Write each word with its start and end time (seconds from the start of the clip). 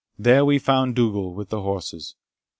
There 0.17 0.43
we 0.45 0.57
found 0.57 0.95
Dougal 0.95 1.35
with 1.35 1.49
the 1.49 1.61
horses. 1.61 2.15